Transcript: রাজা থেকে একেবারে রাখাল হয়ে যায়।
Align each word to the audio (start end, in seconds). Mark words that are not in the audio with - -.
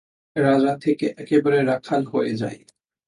রাজা 0.35 0.73
থেকে 0.77 1.05
একেবারে 1.17 1.59
রাখাল 1.63 2.01
হয়ে 2.05 2.33
যায়। 2.35 2.59